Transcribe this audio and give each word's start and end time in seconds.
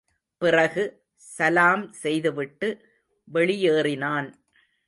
பிறகு, 0.41 0.83
சலாம் 1.15 1.91
செய்துவிட்டு 1.91 2.69
வெளியேறினான். 3.33 4.29